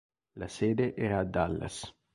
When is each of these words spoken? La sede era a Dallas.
La 0.33 0.47
sede 0.47 0.95
era 0.97 1.19
a 1.19 1.25
Dallas. 1.25 1.79